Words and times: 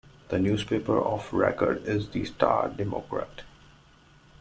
The 0.29 0.39
newspaper 0.39 0.97
of 0.99 1.31
record 1.31 1.85
is 1.85 2.09
The 2.09 2.25
Star 2.25 2.69
Democrat. 2.69 3.43